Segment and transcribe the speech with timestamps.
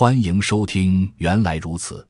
[0.00, 2.06] 欢迎收听，原来如此。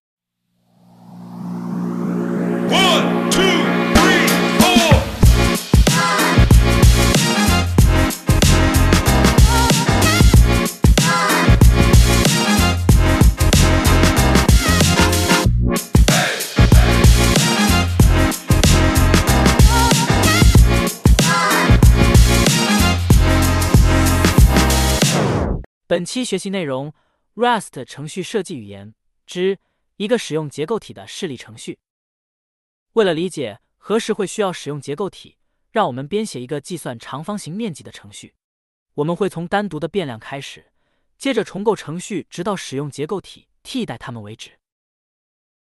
[25.87, 26.93] 本期学习内容。
[27.39, 29.61] ：Rust 程序设计语言之
[29.95, 31.79] 一个使用结构体的示例程序。
[32.95, 35.39] 为了理解何时会需要使用结构体，
[35.71, 38.35] 让我们编写一个计算长方形面积的程序。
[38.95, 40.73] 我们会从单独的变量开始，
[41.17, 44.59] 接着重构程序，直到使用结构体替代它们为止。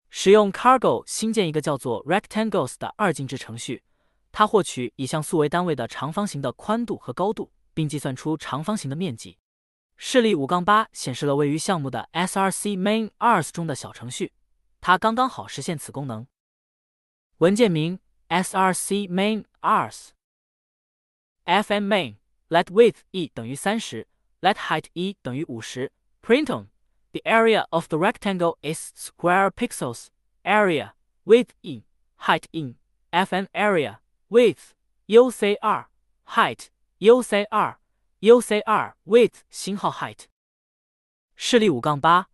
[0.08, 3.84] 使用 Cargo 新建一个叫做 Rectangles 的二进制程序，
[4.32, 9.38] 它获取以像素为单位的长方形的宽度和高度，并计算出长方形的面积。
[9.99, 14.33] 示例五杠八显示了位于项目的 src main ars 中的小程序，
[14.81, 16.27] 它刚刚好实现此功能。
[17.37, 20.09] 文件名 src main ars
[21.45, 22.15] fn main
[22.49, 24.07] let width e 等于三十，
[24.41, 25.91] let height e 等于五十。
[26.21, 26.69] print on
[27.11, 30.07] the area of the rectangle is square pixels.
[30.43, 30.93] Area
[31.25, 31.83] width in
[32.17, 32.75] height in
[33.11, 34.73] fn area width
[35.07, 35.85] ucr
[36.35, 36.69] height
[38.20, 40.24] u_c_r_width 星号 height。
[41.36, 42.28] 示例五杠八，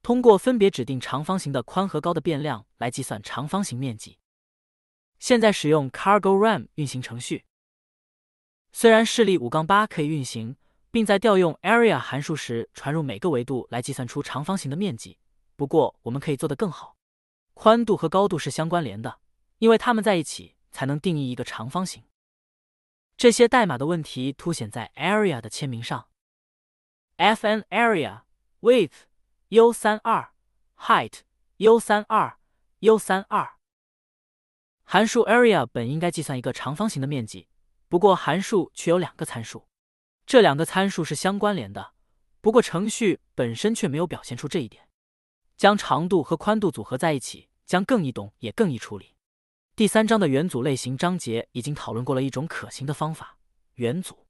[0.00, 4.18] 通过分别指定长方形的宽和高的变量来计算长方形面积。
[5.18, 7.44] 现在使用 Cargo RAM 运行程序。
[8.72, 10.56] 虽然示例五杠八可以运行，
[10.92, 15.18] 并在调用 area 函数时传入每个维度来计算出长方形的面积，
[15.56, 16.96] 不过我们可以做得更好。
[17.54, 19.18] 宽度和高度是相关联的，
[19.58, 22.04] 因为它们在一起才能定义一个长方形。
[23.22, 26.08] 这些代码的问题凸显在 area 的签名上。
[27.18, 28.22] fn area
[28.62, 29.02] width
[29.50, 30.32] u 三二
[30.76, 31.20] height
[31.58, 32.36] u 三二
[32.80, 33.48] u 三二。
[34.82, 37.46] 函数 area 本应该计算一个长方形的面积，
[37.86, 39.68] 不过函数却有两个参数，
[40.26, 41.92] 这两个参数是相关联的，
[42.40, 44.88] 不过程序本身却没有表现出这一点。
[45.56, 49.14] 将长度和宽度组合在一起，将更易懂也更易处理。
[49.74, 53.38] 第三章的元组类型章节已经讨论过了一种可行的方法——
[53.76, 54.26] 元组。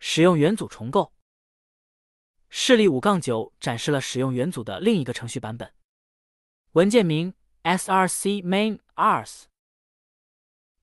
[0.00, 1.12] 使用元组重构。
[2.48, 5.72] 示例五杠九展示了使用元组的另一个程序版本。
[6.72, 9.44] 文件名：src/main.rs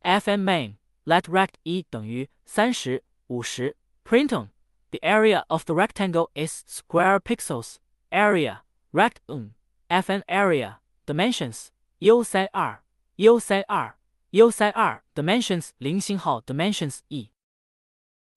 [0.02, 3.76] fn main let rect e 等于三十五十
[4.06, 4.52] print on
[4.92, 7.76] the area of the rectangle is square pixels
[8.10, 8.62] area
[8.94, 9.54] rect on
[9.90, 11.68] fn area dimensions
[12.00, 12.83] u c 二
[13.18, 13.96] u 三二
[14.32, 17.30] U C 二 dimensions 零星号 dimensions e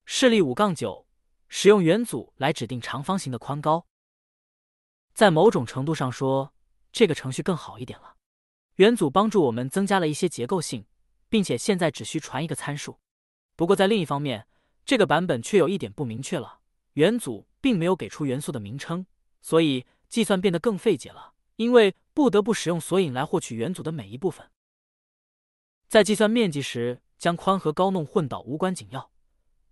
[0.04, 1.06] 示例五杠九，
[1.48, 3.86] 使用元组来指定长方形的宽高。
[5.14, 6.52] 在某种程度上说，
[6.92, 8.16] 这个程序更好一点了。
[8.74, 10.84] 元组帮助我们增加了一些结构性，
[11.30, 13.00] 并且现在只需传一个参数。
[13.56, 14.46] 不过在另一方面，
[14.84, 16.60] 这个版本却有一点不明确了：
[16.92, 19.06] 元组并没有给出元素的名称，
[19.40, 24.50] 所以计算变得更费解了，因为不得不使用索引来获取元组的每一部分。
[25.88, 29.10] 在计算面积时，将宽和高弄混倒无关紧要。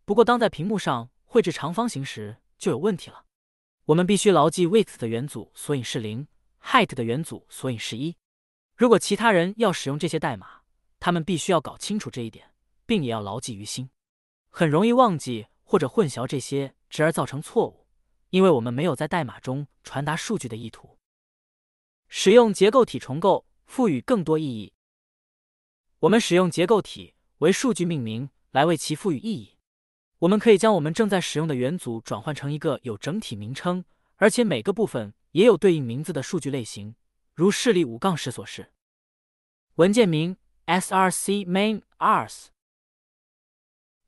[0.05, 3.25] 不过，当在屏幕上绘制长方形时，就有问题了。
[3.87, 6.27] 我们必须牢记 width 的元组索引是零
[6.63, 8.17] ，height 的元组索引是一。
[8.77, 10.63] 如果其他人要使用这些代码，
[11.01, 12.53] 他们必须要搞清楚这一点，
[12.87, 13.91] 并也要牢记于心。
[14.51, 17.87] 很容易忘记或者混淆这些，直而造成错误，
[18.31, 20.97] 因为我们没有在代码中传达数据的意图。
[22.09, 24.74] 使用结构体重构，赋予更多意义。
[26.05, 29.57] 我们使用结构体为数据命名，来为其赋予意义。
[30.19, 36.95] 我们可以将我们正在使用的元组转换成一个有整体名称，而且每个部分也有对应名字的数据类型，
[37.35, 38.71] 如示例五杠十所示。
[39.77, 42.49] 文件名 src main ars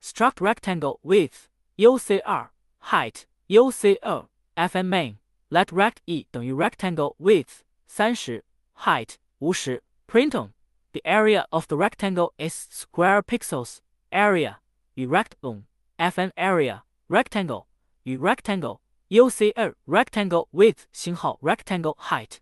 [0.03, 1.47] struct rectangle width
[1.77, 2.51] ucr
[2.91, 5.17] height uco fn main
[5.49, 8.45] let rect e 等于 rectangle width 三十
[8.77, 10.53] height 五十 print on
[10.97, 14.57] the area of the rectangle is square pixels area
[14.95, 15.65] 与 rect on
[15.99, 17.67] fn area rectangle
[18.05, 22.39] 与 rectangle ucl rectangle width 星号 rectangle height。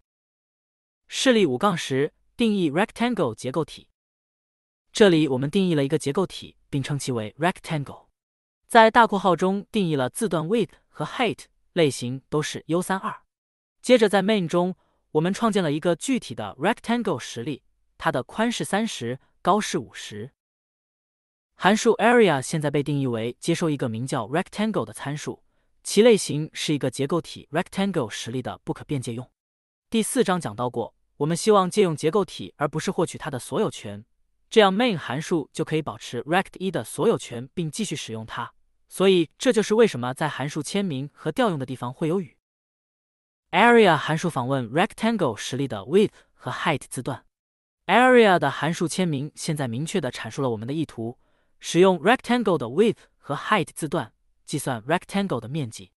[1.09, 3.89] 示例五杠十定义 rectangle 结构体。
[4.93, 8.07] 这里我们定义了一个结构体，并称其为 rectangle。
[8.69, 13.23] 在大括号中定义了字段 width 和 height 类型都是 u 三二。
[13.83, 14.77] 接着在 main 中，
[15.11, 17.63] 我们创建了一个具体的 rectangle 实例，
[18.05, 20.31] 它的宽是三十，高是五十。
[21.55, 25.43] 函数 area 现在被定义为接收一个名叫 rectangle 的参数，
[25.83, 29.27] 其类型是一个结构体 rectangle 实例的不可变借用。
[29.89, 34.05] 第四章讲到过，我们希望借用结构体，而不是获取它的所有权，
[34.51, 38.53] 这样 main 函数就可以保持 rect 一的所有权，并继续使用它。
[38.87, 42.37] 所以这就是为什么在函数签名和调用的地方会有雨。
[43.53, 47.25] area 函数访问 rectangle 实例的 width 和 height 字段。
[47.87, 51.19] Area 的函数签名现在明确的阐述了我们的意图，
[51.61, 54.13] 使用 rectangle 的 width 和 height 字段
[54.45, 55.93] 计算 rectangle 的面积。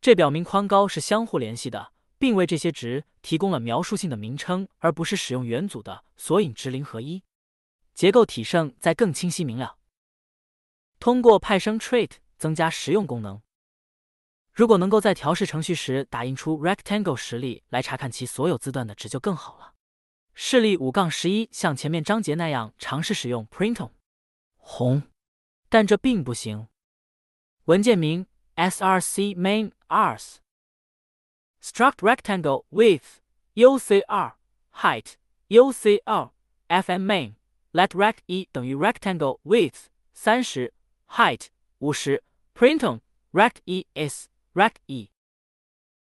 [0.00, 7.22] 这表明宽高是相互联系的，并为这些值提供了描述性的名称，而不是使用元组的索引值零和一。
[7.94, 9.76] 结构体胜在更清晰明了。
[11.00, 13.40] 通过派生 trait 增加实用功能。
[14.52, 19.73] 如果能够在调试程序时打印出 rectangle 实例来查看其所有字段的值就更好了。
[20.34, 23.90] 示例五杠十一像前面章节那样尝试使用 printon
[24.56, 25.04] 红，
[25.68, 26.66] 但这并不行。
[27.66, 28.26] 文件名
[28.56, 30.36] src main rs
[31.62, 33.18] struct rectangle width
[33.54, 34.34] ucr
[34.72, 35.14] height
[35.48, 36.30] ucr
[36.68, 37.34] fm main
[37.72, 40.74] let rect 一等于 rectangle width 三十
[41.08, 41.46] height
[41.78, 42.22] 五十
[42.54, 43.00] printon
[43.32, 45.10] rect 一 is rect 一。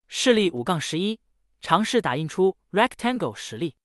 [0.08, 1.20] 示例五杠十一，
[1.60, 3.76] 尝试打印出 rectangle 实例。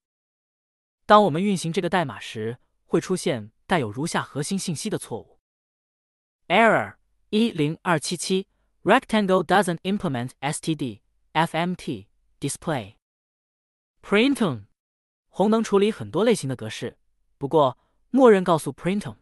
[1.05, 5.39] 当我们运行这个代码时，会出现带有如下核心信息的错误
[6.47, 6.95] ：error
[7.29, 8.47] 一零二七七
[8.83, 11.01] ，rectangle doesn't implement std
[11.33, 12.07] fmt
[12.39, 12.95] display
[14.01, 14.65] printon
[15.27, 16.97] 红能处理很多类型的格式，
[17.37, 17.77] 不过
[18.09, 19.17] 默认告诉 printon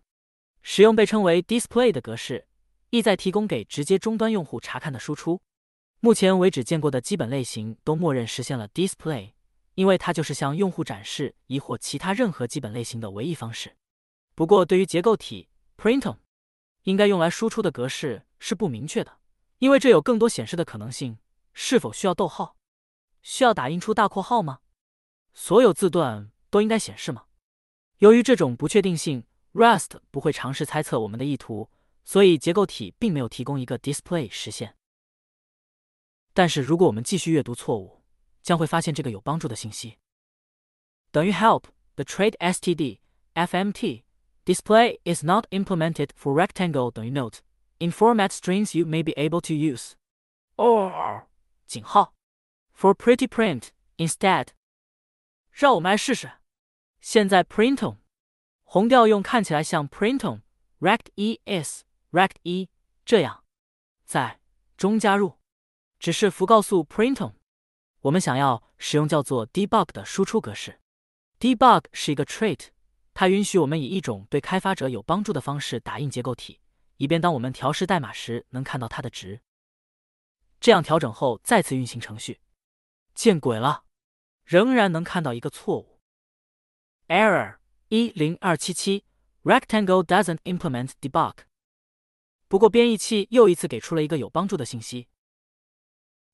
[0.61, 2.47] 使用被称为 display 的格式。
[2.91, 5.41] 意在提供给直接终端用户查看的输出。
[6.01, 9.31] 目前为止见过的基本类型都默认实现了 display，
[9.75, 13.75] 因为它就是向用户展示一或其他任何基本类型的唯一方式。
[14.35, 16.17] 不过，对于结构体 printon
[16.83, 19.17] 应该用来输出的格式是不明确的，
[19.59, 21.17] 因为这有更多显示的可能性。
[21.53, 22.55] 是否需要逗号？
[23.21, 24.59] 需要打印出大括号吗？
[25.33, 27.25] 所有字段都应该显示吗？
[27.97, 31.69] 由于这种不确定性，Rust 不会尝试猜测我们的意图。
[32.03, 34.75] 所以结构体并没有提供一个 display 实现。
[36.33, 38.00] 但是如果我们继续阅读错误，
[38.42, 39.98] 将会发现这个有帮助的信息。
[41.10, 42.98] 等于 help the trait std
[43.34, 44.02] fmt
[44.44, 47.38] display is not implemented for rectangle 等于 note
[47.78, 49.92] in format strings you may be able to use
[50.56, 51.26] or
[51.66, 52.14] 井号
[52.76, 54.48] for pretty print instead。
[55.50, 56.30] 让我们来试试。
[57.00, 57.98] 现在 printon
[58.64, 60.42] 红调用看起来像 printon
[60.80, 62.70] rect es。rect 一
[63.04, 63.44] 这样，
[64.04, 64.40] 在
[64.76, 65.38] 中加入
[65.98, 67.34] 只是符告诉 printon，
[68.01, 70.79] 我们想要使用叫做 debug 的输出格式。
[71.39, 72.67] debug 是一个 trait，
[73.13, 76.59] 它允许我们以一种对开发者有帮助的方式打印结构体，
[76.97, 79.41] 以便当我们调试代码时能看到它的值。
[80.59, 82.39] 这样调整后再次运行程序，
[83.15, 83.85] 见鬼了，
[84.43, 85.99] 仍然能看到一个错误
[87.07, 87.57] ：error
[87.87, 89.03] 一零二七七
[89.43, 91.33] ，rectangle doesn't implement debug。
[92.47, 95.07] 不过编译器又一次给出了一个有帮助的信息，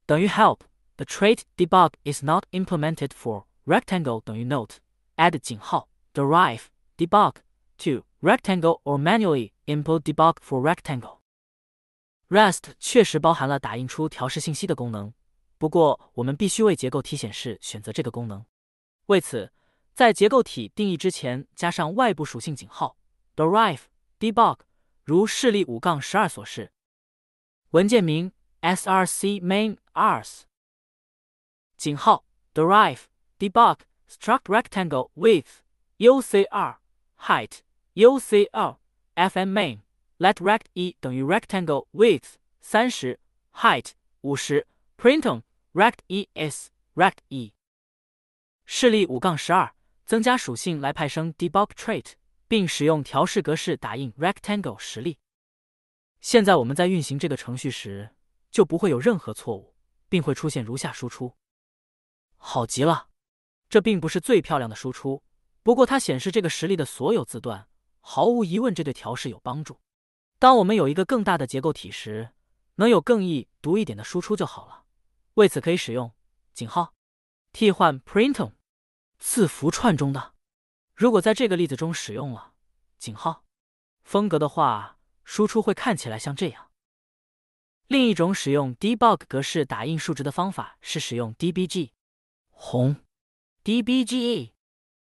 [0.05, 0.59] 等于 help
[0.96, 4.76] the trait debug is not implemented for rectangle 等于 note
[5.16, 6.66] add 井号 derive
[6.96, 7.36] debug
[7.78, 15.12] to rectangle or manually import debug for rectangle。Rust 确实包含了打印出调试信息的功能，
[15.58, 18.44] 不过我们必须为结构体显示选择这个功能。
[19.06, 19.52] 为此，
[19.92, 22.96] 在结构体定义之前加上外部属性井号
[23.36, 23.82] derive
[24.18, 24.60] debug。
[25.04, 26.72] 如示例五杠十二所示，
[27.70, 28.30] 文件名
[28.60, 30.42] src main ars
[31.76, 33.06] 井号 derive
[33.38, 33.78] debug
[34.08, 35.62] struct rectangle width
[35.98, 36.76] ucr
[37.16, 37.58] height
[37.94, 38.76] ucr
[39.16, 39.80] fm main
[40.18, 43.18] let rect 一等于 rectangle width 三十
[43.54, 44.66] height 五十
[44.96, 45.42] printon
[45.72, 47.52] rect 一 s rect 一
[48.64, 52.14] 示例五杠十二增加属性来派生 debug trait。
[52.52, 55.16] 并使用调试格式打印 rectangle 实例。
[56.20, 58.10] 现在我们在运行这个程序时，
[58.50, 59.74] 就不会有任何错误，
[60.10, 61.34] 并会出现如下输出。
[62.37, 63.09] 好极了，
[63.67, 65.23] 这并不是最漂亮的输出，
[65.63, 67.67] 不过它显示这个实例的所有字段。
[67.99, 69.81] 毫无疑问，这对调试有帮助。
[70.39, 72.29] 当我们有一个更大的结构体时，
[72.75, 74.85] 能有更易读一点的输出就好了。
[75.33, 76.13] 为此，可以使用
[76.53, 76.93] 井号
[77.51, 78.53] 替换 print
[79.17, 80.35] 字符串中的。
[80.95, 82.53] 如果在这个例子中使用了
[82.97, 83.43] 井号
[84.03, 86.71] 风格的话，输出会看起来像这样。
[87.87, 91.91] 另一种使用 debug 格式打印数值的方法是使用 dbg
[92.59, 92.95] 红
[93.63, 94.53] D B G E，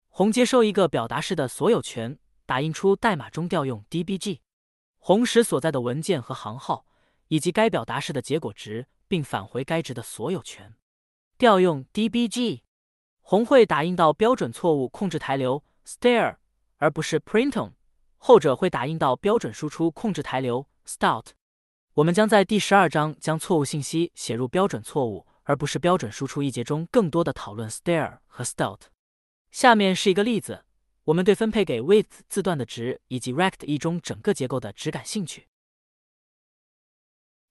[0.09, 2.17] 红接收一个表达式的所有权，
[2.47, 4.39] 打印出代码中调用 dbg
[4.97, 6.87] 红时所在的文件和行号，
[7.27, 10.73] 以及该表达式的结果值，并返回该值的所有权。
[11.37, 12.61] 调用 dbg，
[13.21, 16.37] 红会打印到标准错误控制台流 stare，
[16.77, 17.73] 而不是 printon，
[18.17, 21.27] 后者会打印到标准输出控制台流 start。
[21.93, 28.82] 我们将在第十二章将错误信息写入标准错误，而不是标准输出一节中更多的讨论 stare 和 start。
[29.50, 30.64] 下面是一个例子，
[31.04, 35.48] 我们对分配给 with 字段的值以及 rect 一中整个结构的值感兴趣。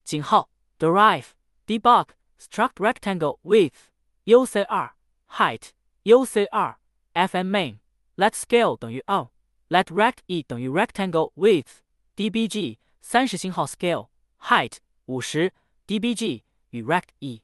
[0.03, 1.29] 井号 derive
[1.65, 3.89] debug struct rectangle width
[4.25, 4.91] UCR
[5.31, 5.71] height
[6.03, 6.75] UCR
[7.13, 7.79] fm main
[8.15, 9.31] let scale 等于 o
[9.69, 11.79] let rect e 等于 rectangle width
[12.15, 14.09] dbg 三十星号 scale
[14.41, 15.51] height 五十
[15.87, 17.41] dbg 与 rect e。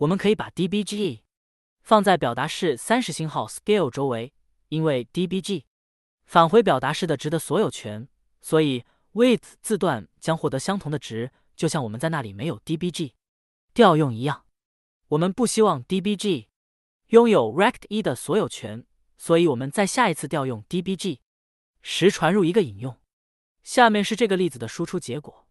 [0.00, 1.20] 我们可以把 dbg
[1.82, 4.32] 放在表达式三十星号 scale 周围，
[4.68, 5.64] 因为 dbg
[6.24, 8.08] 返回表达式的值的所有权，
[8.40, 13.12] 所以 width 字段将获得相同的值，就像我们在那里没有 dbg
[13.74, 14.46] 调用一样。
[15.08, 16.46] 我们不希望 dbg
[17.08, 18.86] 拥有 rect 一的所有权，
[19.18, 21.18] 所以我们在下一次调用 dbg
[21.82, 22.98] 时传入一个引用。
[23.62, 25.46] 下面是这个例子的输出结果。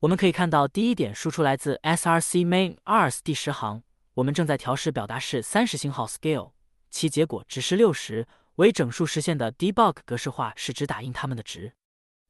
[0.00, 3.82] 我们可以看到，第一点输出来自 src main rs 第十行。
[4.14, 6.52] 我们正在调试表达式三十星号 scale，
[6.88, 11.74] 其结果值是六十，为整数实现的 debug 格式化是只打印它们的值。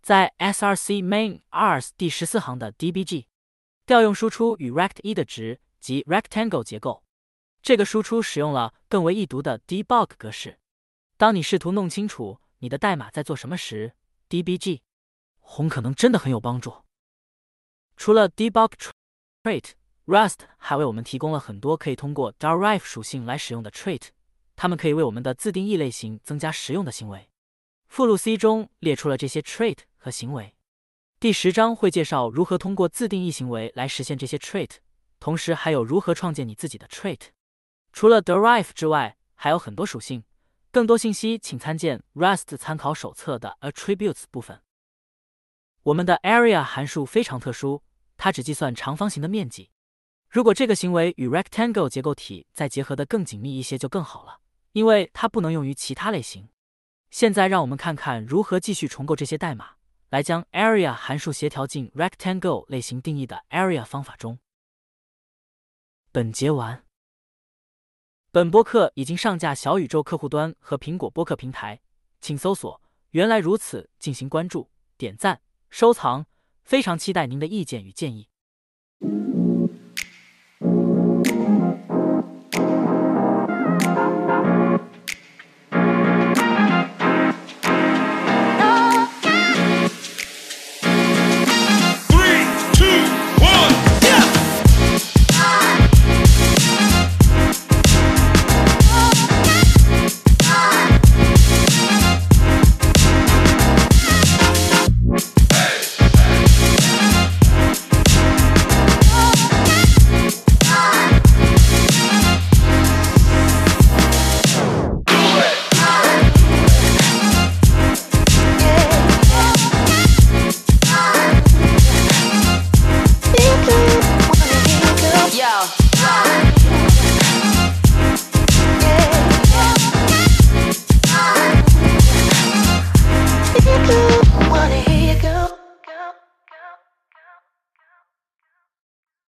[0.02, 3.26] 在 src main rs 第十四行的 dbg
[3.86, 7.04] 调用输出与 rect 一的值及 rectangle 结构，
[7.62, 10.58] 这个输出使用了更为易读的 debug 格式。
[11.16, 13.94] 当你试图弄清楚你的代码在做什么时
[14.28, 14.80] ，dbg
[15.38, 16.74] 红可能真的很有帮助。
[18.00, 18.72] 除了 debug
[19.44, 24.04] trait，Rust 还为我们提供了很多可以通过 derive 属性来使用的 trait，
[24.56, 27.28] 它们可以为我们的自定义类型增加实用的行为。
[27.88, 30.54] 附录 C 中列出了这些 trait 和行为。
[31.18, 34.76] 第十章会介绍如何通过自定义行为来实现这些 trait，
[35.18, 37.20] 同时还有如何创建你自己的 trait。
[37.92, 40.24] 除了 derive 之外，还有很多属性。
[40.70, 44.62] 更多信息请参见 Rust 参考手册的 attributes 部分。
[45.82, 47.82] 我们的 area 函数非常特殊。
[48.22, 49.70] 它只计算长方形的面积。
[50.28, 54.40] 如果这个行为与 rectangle 结构体再结合的更紧密一些就更好了，
[54.72, 56.50] 因为它不能用于其他类型。
[57.10, 59.70] 现在让我们看看如何继续重构这些代码，
[60.10, 64.38] 来将 area 函数协调进 rectangle 类型定义的 area 方法中。
[66.12, 66.84] 本节完。
[68.30, 71.80] 本播客已经上架小宇宙客户端和苹果播客平台，
[72.20, 76.26] 请搜索“原来如此”进行关注、点赞、收藏。
[76.64, 78.28] 非常期待您的意见与建议。